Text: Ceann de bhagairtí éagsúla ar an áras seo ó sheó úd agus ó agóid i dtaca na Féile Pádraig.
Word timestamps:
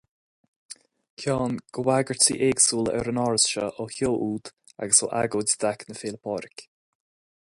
Ceann 1.23 1.57
de 1.77 1.83
bhagairtí 1.89 2.37
éagsúla 2.47 2.95
ar 3.01 3.11
an 3.11 3.19
áras 3.25 3.45
seo 3.51 3.69
ó 3.83 3.87
sheó 3.97 4.15
úd 4.31 4.51
agus 4.87 5.03
ó 5.05 5.11
agóid 5.21 5.55
i 5.55 5.57
dtaca 5.61 5.91
na 5.91 6.01
Féile 6.01 6.23
Pádraig. 6.29 6.67